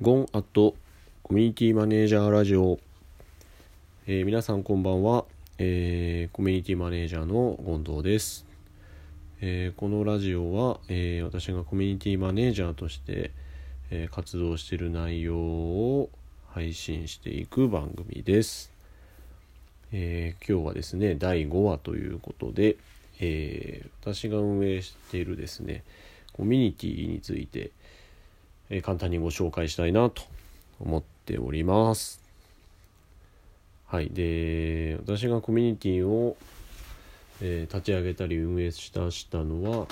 [0.00, 0.74] ゴンアット
[1.22, 2.80] コミュニティマネージャーラジオ、
[4.08, 5.24] えー皆さんこんばんは、
[5.58, 8.44] えーコミュニティマネージャーの権藤です、
[9.40, 13.30] えーこのラジオは、えー私がコミュニティマネージャーとして、
[13.92, 16.10] えー活動している内容を
[16.48, 18.72] 配信していく番組です、
[19.92, 22.78] えー今日はですね第5話ということで、
[23.20, 25.84] えー私が運営しているですね
[26.32, 27.70] コミュニティについて、
[28.74, 30.22] えー簡単にご紹介したいなと
[30.80, 32.20] 思っております。
[33.86, 36.36] はい、で私がコミュニティを、
[37.40, 39.86] えー立ち上げたり運営したしたのは、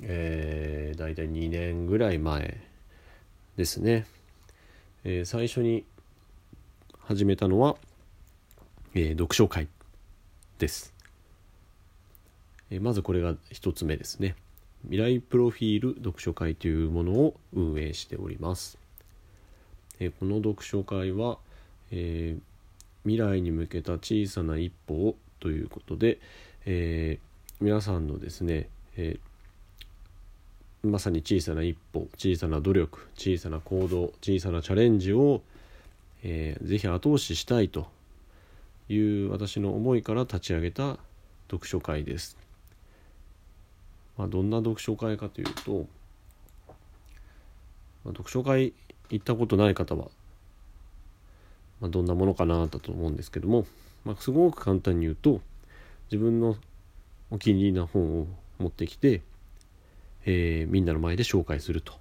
[0.00, 2.58] えー、大体2年ぐらい前
[3.58, 4.06] ですね。
[5.04, 5.84] えー最初に
[7.00, 7.76] 始めたのは、
[8.94, 9.68] えー読書会
[10.58, 10.94] です。
[12.70, 14.36] えーまずこれが一つ目ですね。
[14.84, 18.78] 未来プロフィール読書会というものを運営しております。
[19.98, 21.38] えこの読書会は、
[21.90, 22.42] えー
[23.04, 26.18] 未来に向けた小さな一歩をということで、
[26.64, 35.42] えー皆さんのですね、えーまさに小さな一歩小さな努力小さな行動小さなチャレンジを、
[36.22, 37.86] えーぜひ後押ししたいと
[38.88, 40.98] いう私の思いから立ち上げた
[41.50, 42.43] 読書会です。
[44.16, 45.86] まあ、どんな読書会かというと、
[46.68, 46.74] ま
[48.06, 48.72] あ、読書会
[49.10, 50.06] 行ったことない方は、
[51.80, 53.66] まあ、どんなものかなだと思うんですけども、
[54.04, 55.40] まあ、すごく簡単に言うと
[56.10, 56.56] 自分の
[57.30, 58.26] お気に入りな本を
[58.58, 59.22] 持ってきて、
[60.26, 61.94] えーみんなの前で紹介すると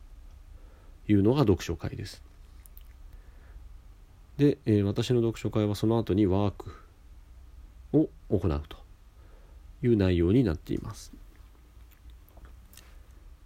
[1.08, 2.22] いうのが読書会です。
[4.38, 6.76] で、えー私の読書会はその後にワーク
[7.94, 8.78] を行うと
[9.82, 11.23] いう内容になっています。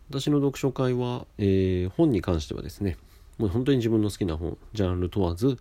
[0.09, 2.97] 私の読書会は、えー本に関してはですね
[3.38, 5.58] もう本当に自分の好きな本ジャンル問わず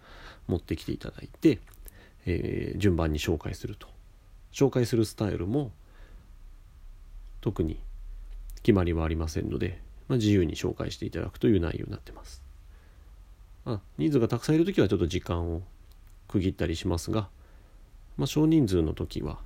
[0.46, 1.58] 持ってきていただいて、
[2.26, 3.88] えー順番に紹介すると。
[4.56, 5.70] 紹介するスタイルも
[7.42, 7.78] 特に
[8.62, 12.42] 決まりはありませんので、まあ、自由に紹介していただくという内容になってます、
[13.66, 15.60] まあ、人数がたくさんいる時はちょっと時間を
[16.26, 17.28] 区切ったりしますが、
[18.16, 19.38] まあ、少人数の時は、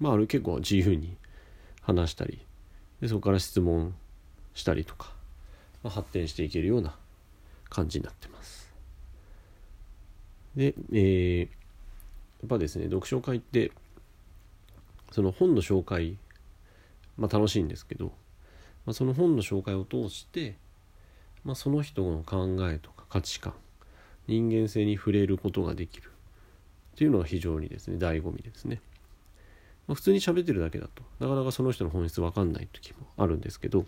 [0.00, 1.16] まあ、ある結構自由に
[1.80, 2.44] 話したり
[3.00, 3.94] でそこから質問
[4.54, 5.12] したりとか、
[5.82, 6.96] まあ、発展していけるような
[7.68, 8.72] 感じになってます。
[10.56, 11.64] で、えー
[12.44, 13.72] やっぱですね読書会って
[15.12, 16.18] その本の紹介、
[17.16, 18.12] まあ、楽しいんですけど、
[18.84, 20.56] まあ、その本の紹介を通して、
[21.42, 23.54] まあ、その人の考えとか価値観
[24.26, 26.10] 人間性に触れることができる
[26.94, 28.82] っていうのが非常にですね醍醐味ですね。
[29.88, 33.86] まあ、普通に喋ってるだけだとなかなかその人の本質わかんない時もあるんですけど、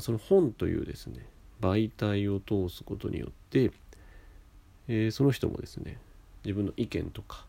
[0.00, 1.26] その本というですね
[1.60, 3.72] 媒体を通すことによって、
[4.88, 5.98] えーその人もですね
[6.44, 7.44] 自分の意見とか、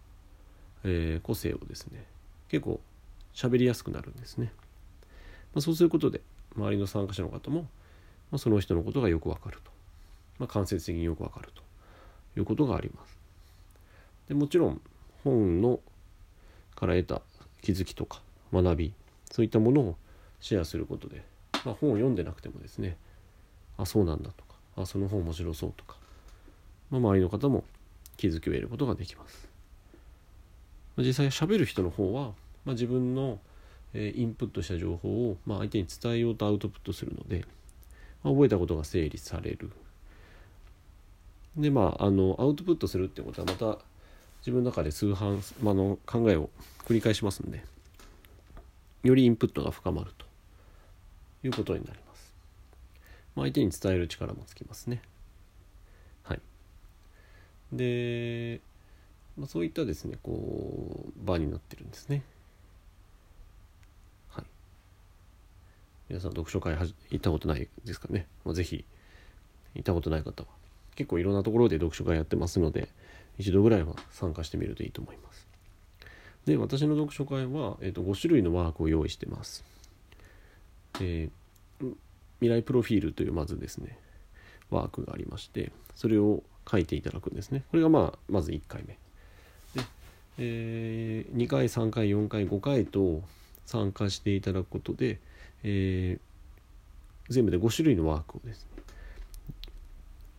[0.84, 2.06] えー個性をですね
[2.48, 2.80] 結構
[3.34, 4.52] 喋りやすくなるんですね、
[5.54, 6.22] まあ、そうすることで
[6.56, 7.68] 周りの参加者の方も、ま
[8.36, 9.72] あ、その人のことがよくわかると、
[10.40, 11.70] まあ、間接的によくわかると。
[12.38, 13.18] いうことがあります。
[14.28, 14.82] でもちろん
[15.24, 15.80] 本の
[16.76, 17.22] から得た
[17.62, 18.22] 気づきとか
[18.54, 18.94] 学び
[19.32, 19.96] そういったものを
[20.40, 21.24] シェアすることで、
[21.66, 22.98] まあ、本を読んでなくてもですね
[23.78, 25.98] あそうなんだとかあその本面白そうとか、
[26.90, 27.64] まあ、周りの方も
[28.18, 29.48] 気づきを得ることができます。
[30.98, 32.34] まあ実際喋る人の方は、
[32.66, 33.40] まあ、自分の、
[33.94, 37.46] インプットした情報を、まあ、相手に伝えようとアウトプットするので、
[38.24, 39.72] まあ、覚えたことが整理される。
[41.58, 43.80] でまああのアウトプットするってことはまた
[44.42, 46.50] 自分の中で数半、まあ、の考えを
[46.86, 47.64] 繰り返しますんで
[49.04, 50.29] よりインプットが深まると。
[51.44, 52.34] いうことになります、
[53.36, 55.02] まあ、相手に伝える力もつきますね。
[56.24, 56.40] はい。
[57.72, 58.62] で、
[59.38, 62.24] まあ、そういったですねこう場になってるんですね。
[64.30, 64.46] はい。
[66.10, 68.84] 皆さん読書会はじ行ったことないですかね、まあ、ぜひ
[69.76, 70.50] 行ったことない方は
[70.96, 72.90] 結構いろんなところで読書会やってますので
[73.38, 75.48] 一度ぐらいは参加してみるといいと思います。
[76.46, 79.64] で私の読書会は、えー、と5種類のワークを用意してます、
[81.02, 81.96] えー
[82.42, 83.98] 未来プロフィールというまずですね
[84.70, 87.64] ワークがありましてそれを書いていただくんですね。
[87.72, 88.98] これがまあまず1回目。
[89.82, 89.88] で、
[90.38, 93.24] え2回3回4回5回と
[93.66, 95.20] 参加していただくことで、
[95.64, 96.30] えー
[97.30, 98.84] 全部で5種類のワークをですね、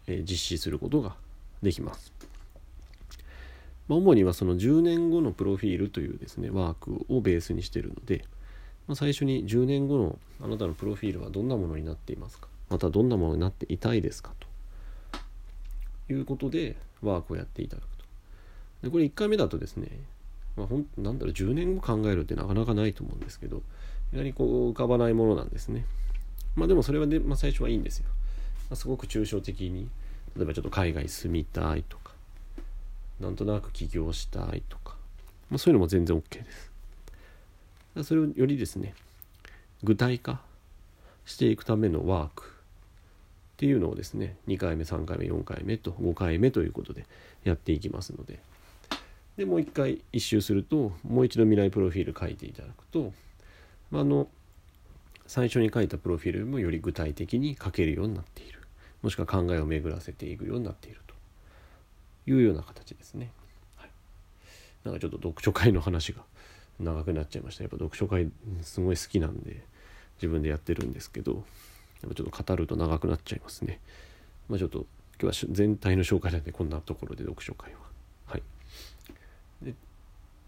[0.06, 1.16] えー実施することが
[1.62, 2.12] できます。
[3.88, 8.24] ま、主にはその10年後のプロフィールというですねワークをベースにしてるので、
[8.90, 12.48] まあ、最初に10年後のあなたのプロフィールはどんなものになっていますか？
[12.70, 14.32] またどんなものになっていたいですか？
[16.08, 18.04] ということでワークをやっていただくと。
[18.82, 19.86] でこれ1回目だとですね、
[20.56, 23.62] まあ、ほんなんだろう10年後考えるってなかなかないと思うんですけど
[24.12, 25.84] 意外にこう浮かばないものなんですね。
[26.56, 28.06] まあでもそれはで、まあ、最初はいいんですよ、
[28.70, 29.88] まあ、すごく抽象的に
[30.36, 32.10] 例えばちょっと海外住みたいとか
[33.20, 34.96] なんとなく起業したいとか、
[35.48, 36.70] まあ、そういうのも全然 OK です。
[38.02, 38.94] それをよりですね
[39.82, 40.40] 具体化
[41.24, 42.46] していくためのワークっ
[43.56, 47.04] ていうのをですね2回目3回目4回目と5回目ということで
[47.44, 48.40] やっていきますので。
[49.36, 53.14] でもう一回一周するともう一度未来プロフィール書いていただくと
[53.90, 54.28] あの
[55.26, 58.60] 最初に書いたプロフィールもより具体的に書けるようになっている。
[59.00, 61.10] もしくは考えを巡らせていくようになっていると。
[62.26, 63.30] いうような形ですね。
[63.76, 63.90] はい、
[64.84, 66.22] なんかちょっと読書会の話が
[66.80, 68.30] 長くなっちゃいましたやっぱ読書会
[68.62, 69.62] すごい好きなんで
[70.16, 71.44] 自分でやってるんですけど
[72.02, 73.78] やっぱちょっと語ると長くなっちゃいますね。
[74.48, 74.86] まあ、ちょっと
[75.20, 77.78] 今日は全体の紹介なんでこんなところで読書会は。
[78.26, 78.42] はい。
[79.62, 79.74] で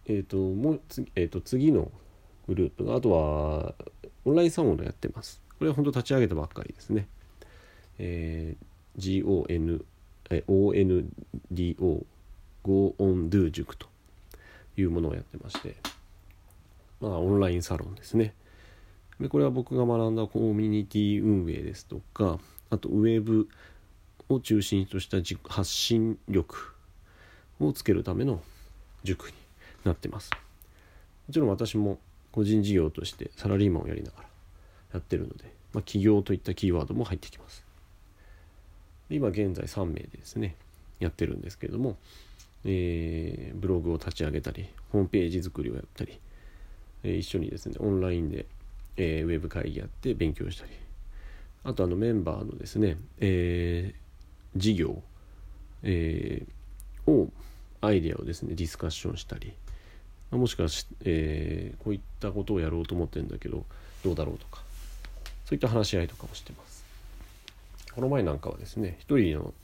[0.06, 1.90] えっ、ー、ともう次,、えー、と次の
[2.49, 3.75] グループがあとは
[4.25, 5.43] オンラインサロンをやってます。
[5.58, 7.06] これは本当立ち上げたばっかりですね。
[7.99, 9.85] えー、GON、
[10.31, 12.06] え ONDO
[12.62, 13.87] Go On Do 塾と
[14.76, 15.76] いうものをやってまして、
[17.02, 18.32] まあオンラインサロンですね。
[19.20, 22.38] でこれは僕が学んだコミュニティ運営ですとか
[22.70, 23.49] あとウェブ
[24.28, 25.19] を中心とした
[25.49, 26.56] 発信力
[27.60, 28.40] をつけるための
[29.04, 29.34] 塾に
[29.84, 30.31] なってます
[31.28, 31.99] もちろん私も
[32.32, 34.28] 個人事業としてサラリーマンをやりながら
[34.94, 37.64] やってるので、まあ、起業といったキーワードも入ってきます
[39.10, 40.56] 今現在3名でですね
[40.99, 41.96] やってるんですけれども、
[42.64, 46.19] えー、ブログを立ち上げたりホームページ作りをやったり、
[47.04, 48.46] え、一緒にですねオンラインで
[48.96, 50.72] えー、ウェブ会議やって勉強したり。
[51.64, 55.02] あとあのメンバーのですね、えー、事業、
[55.82, 57.31] えー、を
[57.81, 59.52] アイデアをですねディスカッションしたり。
[60.31, 60.69] もしくは、
[61.04, 63.66] え、こういったことをやろうと思ってるんだけど
[64.02, 64.62] どうだろうとか。
[65.44, 66.84] そういった話し合いとかもしてます。
[67.94, 69.54] この前なんかはですね一人の、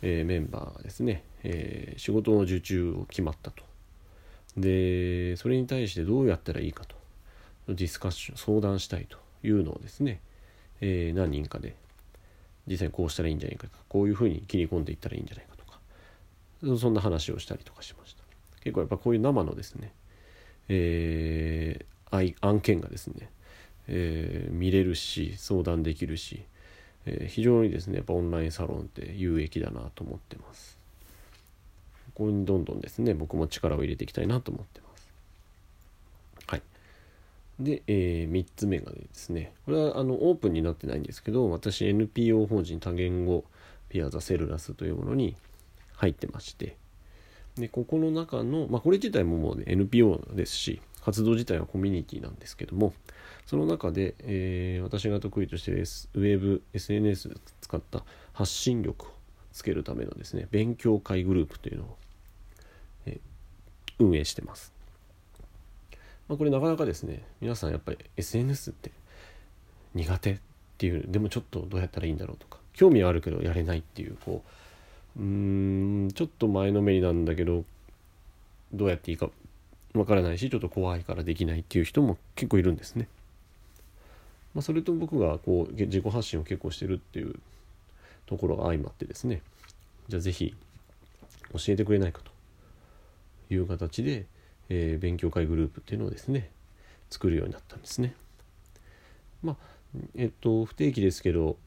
[0.00, 3.64] え、メンバーがですね、え、仕事の受注を決まったと。
[4.56, 6.96] でそれに対してどうやったらいいかと
[7.68, 10.20] ディスカッション相談したいというのをですね、
[10.80, 11.74] えー、何人かで
[12.66, 18.22] 実際こうしたらいいんじゃないかとかこういうふうに切り込んでいったらいいんじゃないかとかそんな話をしたりとかしました。
[18.62, 19.92] 結構やっぱこういう生のですね、
[20.68, 23.30] えー、案件がですね、
[23.88, 26.44] えー、見れるし相談できるし、
[27.06, 30.81] えー、非常にですねやっぱオンラインサロンって有益だなと思ってます。
[32.14, 35.12] ここにどんどんですね僕も力を入れていきたいなと思ってます。
[36.46, 36.62] はい。
[37.60, 43.44] で、えー、3つ目がですねこれはあのオープンになってないんですけど私 NPO 法人多言語
[43.88, 45.36] ピアザセルラスというものに
[45.94, 46.76] 入ってまして。
[47.56, 52.94] でここの中の、まあ、これ自体ももう、ね、NPO ですし活動自体はコミュニティなんですけども
[53.46, 59.10] その中で、えー、私が得意としている、S、ウェブ SNS を使った発信力を
[59.52, 61.96] つけるためのですね勉強会グループというのを、
[63.06, 63.18] え、
[63.98, 64.72] 運営してます
[66.28, 68.90] まあ、これなかなかですね皆さんやっぱり SNS って
[69.94, 70.38] 苦手っ
[70.78, 74.42] ていうでもちょっとどうやったらいいんだろうとか興味はあるけどやれないっていうこ
[75.18, 77.64] ううんちょっと前のめりなんだけど
[78.72, 79.28] どうやっていいか
[79.94, 83.08] わからないしちょっと怖いからできないっていう人も結構いるんですね。
[84.54, 87.34] まあ、それと僕がこう自己発信を結構してるっていう
[88.32, 89.42] ところが相まってですね
[90.08, 90.54] じゃあ是非
[91.52, 92.32] 教えてくれないかと
[93.52, 94.24] いう形で、
[94.70, 96.50] えー、勉強会グループっていうのをですね
[97.10, 98.14] 作るようになったんですね。
[99.42, 99.56] まあ
[100.16, 101.58] えっと不定期ですけど、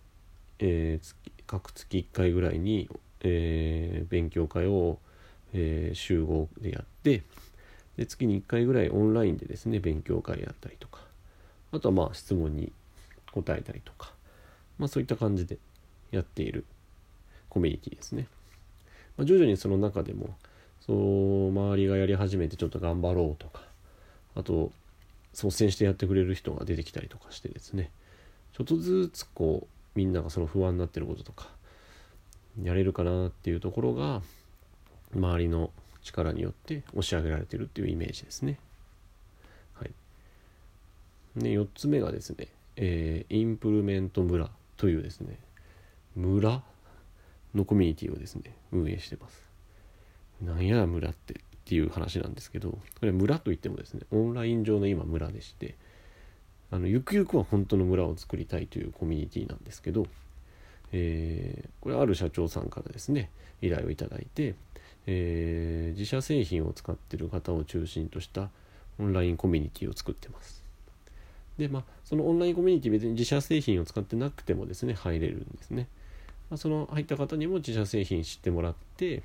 [0.58, 2.90] えー、月各月1回ぐらいに、
[3.22, 4.98] えー、勉強会を、
[5.54, 7.22] えー、集合でやって
[7.96, 11.02] で月に1回ぐらいオンラインでですね勉強会やったりとか
[11.72, 12.72] あとはまあ質問に
[13.32, 14.12] 答えたりとか、
[14.80, 15.60] まあ、そういった感じで
[16.16, 16.66] やっている
[17.50, 18.28] コミュニティですね。
[19.18, 20.36] まあ、徐々にその中でも
[20.86, 23.62] そう周りがやり始めてちょっと頑張ろうとか
[24.36, 24.72] あと
[25.34, 27.90] 率先してやってくれる人が出てきたりとかしてですね
[28.54, 31.48] ちょっとずつこうみんながその不安になってることとか
[32.62, 34.22] やれるかなっていうところが
[35.14, 35.72] 周りの
[36.04, 38.60] 力によって押し上げられてるっていうイメージですね。
[39.74, 39.92] はい、
[41.38, 45.38] で4つ目がですね、えー、インプルメント村というですね
[46.16, 46.62] 村
[47.54, 49.44] のコミュニティをですね運営してます。
[50.42, 55.76] なんや村ってっていう話なんですけどこれ村といってもですねオンライン上の今村でして
[56.72, 60.06] あのゆくゆくは本当の村を作りたいというコミュニティなんですけど
[60.98, 63.30] えー、これある社長さんからですね
[63.62, 64.56] 依頼をいただいて、
[65.08, 68.50] えー、自社製品を使ってる方を中心とした
[69.00, 70.64] オンラインコミュニティを作ってます。
[71.58, 75.88] でまあそのオンラインコミュニティ別に自社製品を使ってなくてもですね入れるんですね。
[76.56, 79.24] まあ、その入った方にも自社製品知ってもらって、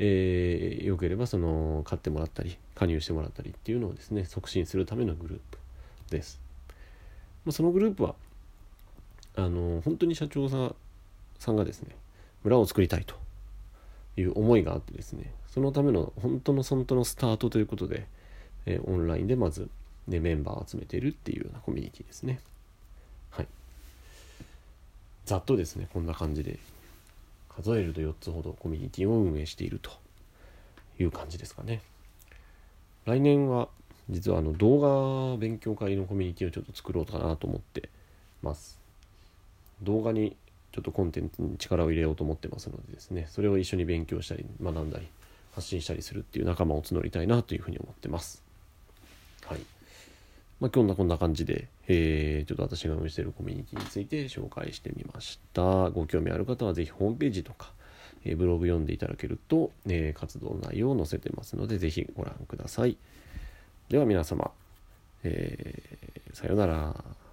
[0.00, 5.58] えー、よければその買ってもらったり加入してもらったりっていうのをですね促進するためのグループ
[6.10, 6.40] です。
[7.44, 8.16] まあ、そのグループは
[9.36, 10.74] あの本当に社長さん
[11.38, 11.94] さんがですね
[12.42, 13.14] 村を作りたいと
[14.16, 18.08] いう思いがあってですねそのための本当の本当のスタートということで、
[18.66, 19.68] えー、オンラインでまず、
[20.08, 22.40] ね、メンバーを集めているっていうようなコミュニティですね
[25.24, 26.58] ざっとですねこんな感じで。
[27.56, 29.90] 数えると4つほどコミュニティを運営していると
[30.98, 31.82] いう感じですかね。
[33.06, 33.68] 来年は
[34.10, 37.88] 実はあの動画勉強会のコミュニティをちょっと作ろうかなと思って
[38.42, 38.78] ます。
[39.82, 40.36] 動画に
[40.72, 45.06] ちょっとコンテンツに力を入れようと思ってますのでですねそれを一緒に勉強したり学んだり
[45.54, 48.42] 発信したりするっていう仲間を募りたいなというふうに思ってます。
[49.46, 49.60] はい。
[50.60, 55.90] まあ、今日はこんな感じで、えー、ちょっと私が運営しているコミュニティについて紹介してみました。
[55.90, 57.72] ご興味ある方はぜひホームページとか、
[58.24, 62.96] えー、ブログ読んでいただけると、えー、活動内容を載せてますのでぜひご覧ください。
[63.88, 64.50] では皆様、
[65.24, 67.23] えー、さようなら。